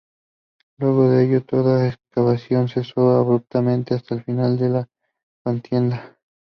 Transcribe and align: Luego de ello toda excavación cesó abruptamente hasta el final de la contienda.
Luego 0.79 1.09
de 1.11 1.25
ello 1.25 1.45
toda 1.45 1.87
excavación 1.89 2.67
cesó 2.69 3.11
abruptamente 3.11 3.93
hasta 3.93 4.15
el 4.15 4.23
final 4.23 4.57
de 4.57 4.69
la 4.69 4.87
contienda. 5.43 6.17